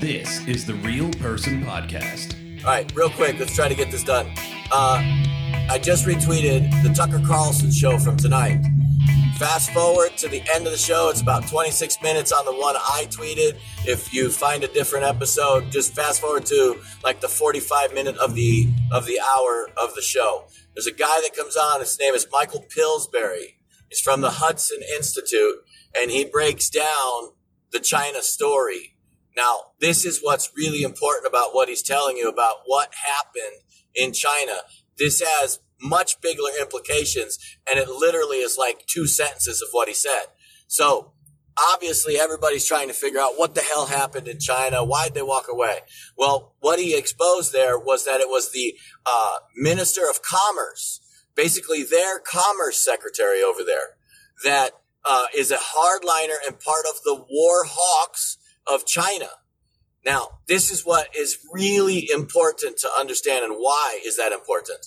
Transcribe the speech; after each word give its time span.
This 0.00 0.46
is 0.46 0.66
the 0.66 0.74
Real 0.74 1.10
Person 1.14 1.64
Podcast. 1.64 2.34
All 2.64 2.70
right, 2.70 2.90
real 2.94 3.08
quick, 3.10 3.38
let's 3.38 3.54
try 3.54 3.68
to 3.68 3.74
get 3.74 3.90
this 3.90 4.04
done. 4.04 4.26
Uh, 4.70 5.00
I 5.70 5.78
just 5.82 6.06
retweeted 6.06 6.70
the 6.82 6.92
Tucker 6.92 7.22
Carlson 7.26 7.70
show 7.70 7.98
from 7.98 8.16
tonight. 8.16 8.62
Fast 9.38 9.70
forward 9.70 10.16
to 10.18 10.28
the 10.28 10.42
end 10.54 10.66
of 10.66 10.72
the 10.72 10.78
show. 10.78 11.08
It's 11.08 11.20
about 11.20 11.46
26 11.48 12.02
minutes 12.02 12.32
on 12.32 12.44
the 12.44 12.52
one 12.52 12.76
I 12.76 13.06
tweeted. 13.10 13.58
If 13.86 14.12
you 14.12 14.30
find 14.30 14.62
a 14.62 14.68
different 14.68 15.04
episode, 15.06 15.70
just 15.70 15.94
fast 15.94 16.20
forward 16.20 16.46
to 16.46 16.80
like 17.02 17.20
the 17.20 17.28
45 17.28 17.94
minute 17.94 18.16
of 18.18 18.34
the 18.34 18.68
of 18.92 19.06
the 19.06 19.20
hour 19.20 19.68
of 19.76 19.94
the 19.94 20.02
show. 20.02 20.44
There's 20.74 20.86
a 20.86 20.92
guy 20.92 21.20
that 21.22 21.34
comes 21.36 21.56
on. 21.56 21.80
His 21.80 21.98
name 21.98 22.14
is 22.14 22.26
Michael 22.30 22.64
Pillsbury. 22.68 23.58
He's 23.88 24.00
from 24.00 24.20
the 24.20 24.30
Hudson 24.30 24.80
Institute, 24.96 25.56
and 25.96 26.10
he 26.10 26.24
breaks 26.24 26.68
down 26.68 27.30
the 27.72 27.80
China 27.80 28.22
story. 28.22 28.93
Now, 29.36 29.72
this 29.80 30.04
is 30.04 30.20
what's 30.22 30.52
really 30.56 30.82
important 30.82 31.26
about 31.26 31.54
what 31.54 31.68
he's 31.68 31.82
telling 31.82 32.16
you 32.16 32.28
about 32.28 32.58
what 32.66 32.90
happened 32.94 33.62
in 33.94 34.12
China. 34.12 34.60
This 34.96 35.20
has 35.20 35.60
much 35.80 36.20
bigger 36.20 36.42
implications, 36.60 37.38
and 37.68 37.78
it 37.78 37.88
literally 37.88 38.38
is 38.38 38.56
like 38.58 38.86
two 38.86 39.06
sentences 39.06 39.60
of 39.60 39.68
what 39.72 39.88
he 39.88 39.94
said. 39.94 40.26
So, 40.66 41.12
obviously, 41.72 42.18
everybody's 42.18 42.66
trying 42.66 42.88
to 42.88 42.94
figure 42.94 43.20
out 43.20 43.36
what 43.36 43.54
the 43.54 43.60
hell 43.60 43.86
happened 43.86 44.28
in 44.28 44.38
China. 44.38 44.84
Why'd 44.84 45.14
they 45.14 45.22
walk 45.22 45.46
away? 45.50 45.80
Well, 46.16 46.54
what 46.60 46.78
he 46.78 46.96
exposed 46.96 47.52
there 47.52 47.78
was 47.78 48.04
that 48.04 48.20
it 48.20 48.28
was 48.28 48.52
the 48.52 48.74
uh, 49.04 49.38
Minister 49.56 50.08
of 50.08 50.22
Commerce, 50.22 51.00
basically 51.34 51.82
their 51.82 52.18
commerce 52.20 52.82
secretary 52.82 53.42
over 53.42 53.62
there, 53.64 53.96
that 54.44 54.70
uh, 55.04 55.26
is 55.36 55.50
a 55.50 55.56
hardliner 55.56 56.36
and 56.46 56.58
part 56.60 56.86
of 56.88 57.02
the 57.04 57.14
war 57.14 57.64
hawks 57.66 58.38
of 58.66 58.86
China. 58.86 59.28
Now, 60.04 60.40
this 60.48 60.70
is 60.70 60.82
what 60.82 61.08
is 61.16 61.38
really 61.52 62.08
important 62.12 62.76
to 62.78 62.88
understand 62.98 63.44
and 63.44 63.54
why 63.54 64.00
is 64.04 64.16
that 64.16 64.32
important? 64.32 64.86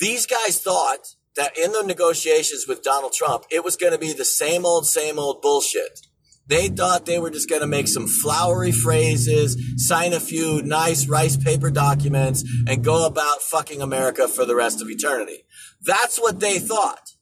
These 0.00 0.26
guys 0.26 0.60
thought 0.60 1.14
that 1.36 1.56
in 1.56 1.72
the 1.72 1.82
negotiations 1.82 2.66
with 2.66 2.82
Donald 2.82 3.12
Trump, 3.12 3.44
it 3.50 3.64
was 3.64 3.76
going 3.76 3.92
to 3.92 3.98
be 3.98 4.12
the 4.12 4.24
same 4.24 4.66
old, 4.66 4.86
same 4.86 5.18
old 5.18 5.40
bullshit. 5.40 6.00
They 6.46 6.68
thought 6.68 7.06
they 7.06 7.20
were 7.20 7.30
just 7.30 7.48
going 7.48 7.60
to 7.60 7.68
make 7.68 7.86
some 7.86 8.08
flowery 8.08 8.72
phrases, 8.72 9.56
sign 9.76 10.12
a 10.12 10.20
few 10.20 10.60
nice 10.62 11.06
rice 11.06 11.36
paper 11.36 11.70
documents, 11.70 12.44
and 12.66 12.82
go 12.82 13.06
about 13.06 13.40
fucking 13.42 13.80
America 13.80 14.26
for 14.26 14.44
the 14.44 14.56
rest 14.56 14.82
of 14.82 14.90
eternity. 14.90 15.44
That's 15.80 16.18
what 16.20 16.40
they 16.40 16.58
thought. 16.58 17.12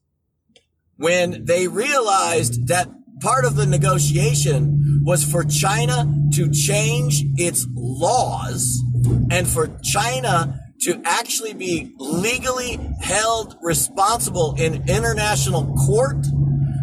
When 0.96 1.44
they 1.44 1.68
realized 1.68 2.68
that 2.68 2.88
part 3.20 3.44
of 3.44 3.56
the 3.56 3.66
negotiation 3.66 5.02
was 5.04 5.24
for 5.24 5.44
China 5.44 6.12
to 6.34 6.50
change 6.50 7.24
its 7.36 7.66
laws 7.74 8.82
and 9.30 9.48
for 9.48 9.68
China 9.82 10.60
to 10.82 11.00
actually 11.04 11.52
be 11.52 11.94
legally 11.98 12.78
held 13.00 13.56
responsible 13.62 14.54
in 14.58 14.88
international 14.88 15.74
court, 15.86 16.26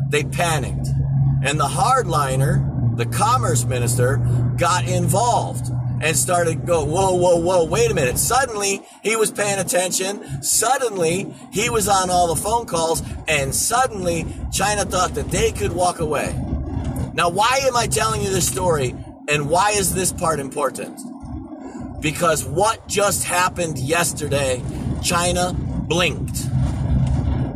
they 0.09 0.23
panicked. 0.23 0.87
And 1.43 1.59
the 1.59 1.67
hardliner, 1.67 2.95
the 2.97 3.05
commerce 3.05 3.65
minister, 3.65 4.17
got 4.57 4.87
involved 4.87 5.71
and 6.01 6.15
started 6.15 6.65
go, 6.65 6.83
whoa, 6.83 7.15
whoa, 7.15 7.37
whoa, 7.37 7.65
wait 7.65 7.91
a 7.91 7.93
minute. 7.93 8.17
Suddenly 8.17 8.81
he 9.03 9.15
was 9.15 9.31
paying 9.31 9.59
attention. 9.59 10.43
Suddenly 10.43 11.33
he 11.51 11.69
was 11.69 11.87
on 11.87 12.09
all 12.09 12.33
the 12.33 12.41
phone 12.41 12.65
calls 12.65 13.01
and 13.27 13.53
suddenly 13.53 14.25
China 14.51 14.85
thought 14.85 15.15
that 15.15 15.29
they 15.29 15.51
could 15.51 15.73
walk 15.73 15.99
away. 15.99 16.33
Now, 17.13 17.29
why 17.29 17.61
am 17.63 17.75
I 17.75 17.87
telling 17.87 18.21
you 18.21 18.29
this 18.29 18.47
story 18.47 18.95
and 19.27 19.49
why 19.49 19.71
is 19.71 19.93
this 19.93 20.11
part 20.11 20.39
important? 20.39 20.99
Because 21.99 22.45
what 22.45 22.87
just 22.87 23.23
happened 23.23 23.79
yesterday, 23.79 24.61
China 25.01 25.53
blinked. 25.53 26.47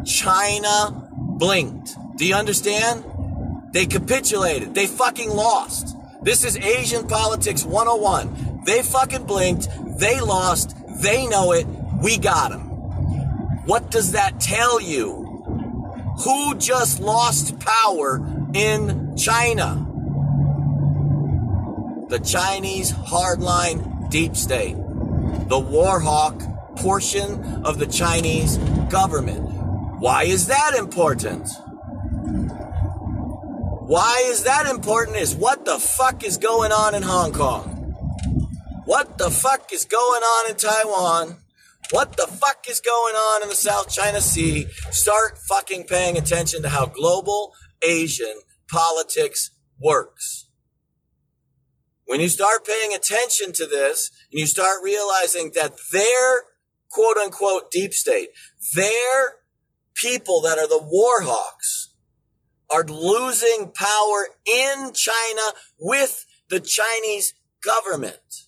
China 0.06 1.08
blinked. 1.20 1.96
Do 2.18 2.26
you 2.26 2.34
understand? 2.34 3.06
They 3.72 3.86
capitulated. 3.86 4.74
They 4.74 4.88
fucking 4.88 5.30
lost. 5.30 5.96
This 6.24 6.44
is 6.44 6.56
Asian 6.58 7.08
politics 7.08 7.66
101. 7.66 8.62
They 8.64 8.84
fucking 8.84 9.26
blinked. 9.26 9.68
They 9.98 10.20
lost. 10.20 10.76
They 11.02 11.26
know 11.26 11.52
it. 11.52 11.66
We 12.00 12.20
got 12.20 12.52
them. 12.52 12.62
What 13.66 13.90
does 13.90 14.12
that 14.12 14.40
tell 14.40 14.80
you? 14.80 16.14
Who 16.24 16.56
just 16.56 17.00
lost 17.00 17.60
power 17.60 18.24
in 18.54 19.18
China? 19.18 19.88
The 22.10 22.20
Chinese 22.20 22.92
hardline 22.92 24.12
deep 24.12 24.36
state. 24.36 24.76
The 24.76 25.58
war 25.58 26.00
hawk 26.00 26.40
portion 26.76 27.64
of 27.66 27.80
the 27.80 27.88
Chinese 27.88 28.58
government. 28.92 29.42
Why 30.00 30.26
is 30.26 30.46
that 30.48 30.76
important? 30.78 31.50
Why 33.88 34.24
is 34.28 34.44
that 34.44 34.68
important 34.68 35.18
is 35.18 35.36
what 35.36 35.66
the 35.66 35.80
fuck 35.80 36.24
is 36.24 36.38
going 36.38 36.72
on 36.72 36.94
in 36.94 37.02
Hong 37.02 37.34
Kong? 37.34 37.64
What 38.86 39.18
the 39.18 39.32
fuck 39.32 39.74
is 39.74 39.86
going 39.86 40.22
on 40.22 40.52
in 40.52 40.56
Taiwan? 40.56 41.38
What 41.90 42.16
the 42.16 42.28
fuck 42.28 42.70
is 42.70 42.80
going 42.80 43.16
on 43.16 43.44
in 43.44 43.50
the 43.50 43.56
South 43.56 43.92
China 43.92 44.22
Sea? 44.22 44.68
Start 44.92 45.40
fucking 45.40 45.86
paying 45.86 46.16
attention 46.16 46.62
to 46.62 46.70
how 46.70 46.86
global 46.86 47.54
Asian 47.82 48.42
politics 48.70 49.50
works. 49.80 50.48
When 52.06 52.22
you 52.22 52.30
start 52.30 52.66
paying 52.66 52.94
attention 52.94 53.52
to 53.54 53.66
this 53.66 54.12
and 54.32 54.40
you 54.40 54.46
start 54.46 54.84
realizing 54.84 55.52
that 55.56 55.74
their 55.92 56.44
quote 56.92 57.18
unquote 57.18 57.72
deep 57.72 57.94
state, 57.94 58.30
their 58.76 59.38
people 59.96 60.40
that 60.42 60.60
are 60.60 60.68
the 60.68 60.82
war 60.82 61.24
hawks, 61.24 61.81
are 62.72 62.86
losing 62.86 63.72
power 63.74 64.28
in 64.46 64.94
China 64.94 65.42
with 65.80 66.26
the 66.50 66.60
Chinese 66.60 67.34
government. 67.64 68.48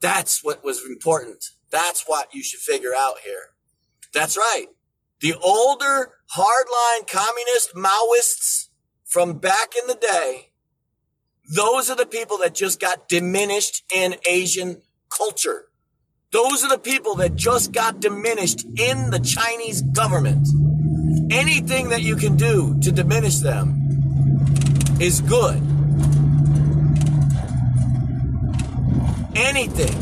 That's 0.00 0.44
what 0.44 0.64
was 0.64 0.84
important. 0.84 1.44
That's 1.70 2.04
what 2.06 2.34
you 2.34 2.42
should 2.42 2.60
figure 2.60 2.94
out 2.96 3.16
here. 3.24 3.50
That's 4.12 4.36
right. 4.36 4.66
The 5.20 5.34
older 5.34 6.12
hardline 6.36 7.08
communist 7.08 7.74
Maoists 7.74 8.68
from 9.04 9.38
back 9.38 9.72
in 9.80 9.86
the 9.86 9.94
day, 9.94 10.50
those 11.54 11.90
are 11.90 11.96
the 11.96 12.06
people 12.06 12.38
that 12.38 12.54
just 12.54 12.80
got 12.80 13.08
diminished 13.08 13.84
in 13.94 14.16
Asian 14.28 14.82
culture. 15.08 15.66
Those 16.32 16.64
are 16.64 16.68
the 16.68 16.78
people 16.78 17.14
that 17.16 17.36
just 17.36 17.72
got 17.72 18.00
diminished 18.00 18.64
in 18.76 19.10
the 19.10 19.20
Chinese 19.20 19.80
government. 19.82 20.46
Anything 21.30 21.88
that 21.88 22.02
you 22.02 22.16
can 22.16 22.36
do 22.36 22.78
to 22.80 22.92
diminish 22.92 23.38
them 23.38 23.82
is 25.00 25.20
good. 25.20 25.56
Anything. 29.34 29.94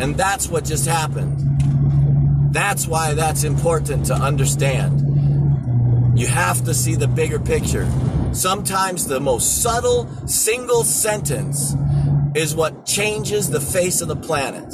And 0.00 0.16
that's 0.16 0.48
what 0.48 0.64
just 0.64 0.86
happened. 0.86 2.52
That's 2.52 2.86
why 2.86 3.14
that's 3.14 3.44
important 3.44 4.06
to 4.06 4.14
understand. 4.14 5.02
You 6.18 6.26
have 6.26 6.64
to 6.64 6.72
see 6.72 6.94
the 6.94 7.08
bigger 7.08 7.38
picture. 7.38 7.86
Sometimes 8.32 9.06
the 9.06 9.20
most 9.20 9.62
subtle 9.62 10.08
single 10.26 10.84
sentence 10.84 11.74
is 12.34 12.54
what 12.54 12.86
changes 12.86 13.50
the 13.50 13.60
face 13.60 14.00
of 14.00 14.08
the 14.08 14.16
planet. 14.16 14.72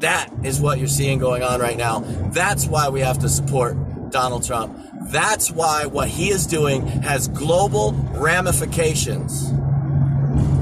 That 0.00 0.30
is 0.42 0.60
what 0.60 0.78
you're 0.78 0.88
seeing 0.88 1.18
going 1.18 1.42
on 1.42 1.60
right 1.60 1.76
now. 1.76 2.00
That's 2.32 2.66
why 2.66 2.88
we 2.88 3.00
have 3.00 3.20
to 3.20 3.28
support 3.28 3.76
Donald 4.14 4.44
Trump. 4.44 4.78
That's 5.08 5.50
why 5.50 5.86
what 5.86 6.06
he 6.08 6.30
is 6.30 6.46
doing 6.46 6.86
has 6.86 7.26
global 7.26 7.90
ramifications. 8.12 9.50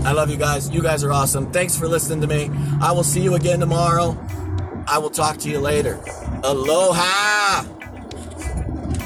I 0.06 0.12
love 0.12 0.30
you 0.30 0.38
guys. 0.38 0.70
You 0.70 0.80
guys 0.82 1.04
are 1.04 1.12
awesome. 1.12 1.52
Thanks 1.52 1.76
for 1.76 1.86
listening 1.86 2.22
to 2.22 2.26
me. 2.26 2.50
I 2.80 2.92
will 2.92 3.04
see 3.04 3.20
you 3.22 3.34
again 3.34 3.60
tomorrow. 3.60 4.16
I 4.88 4.96
will 4.96 5.10
talk 5.10 5.36
to 5.40 5.50
you 5.50 5.58
later. 5.58 6.00
Aloha. 6.42 7.66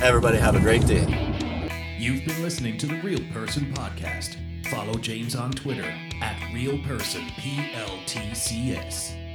Everybody 0.00 0.38
have 0.38 0.54
a 0.54 0.60
great 0.60 0.86
day. 0.86 1.96
You've 1.98 2.24
been 2.24 2.40
listening 2.40 2.78
to 2.78 2.86
the 2.86 3.02
Real 3.02 3.18
Person 3.32 3.74
Podcast. 3.74 4.36
Follow 4.68 4.94
James 4.94 5.34
on 5.34 5.50
Twitter 5.50 5.92
at 6.22 6.40
Real 6.54 6.78
Person 6.84 7.22
PLTCS. 7.40 9.25